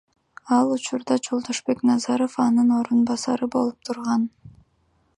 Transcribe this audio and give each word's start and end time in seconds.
Ал 0.55 0.67
учурда 0.77 1.15
Жолдошбек 1.27 1.79
Назаров 1.91 2.33
анын 2.47 2.73
орун 2.81 3.05
басары 3.13 3.53
болуп 3.59 3.89
турган. 3.91 4.29